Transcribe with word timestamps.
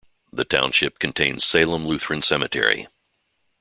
The 0.33 0.45
township 0.45 0.97
contains 0.97 1.45
Salem 1.45 1.85
Lutheran 1.85 2.23
Cemetery. 2.23 2.87